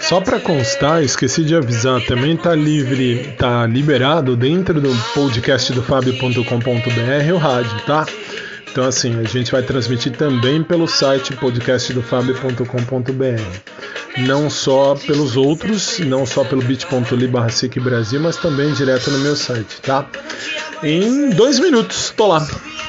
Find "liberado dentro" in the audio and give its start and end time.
3.66-4.80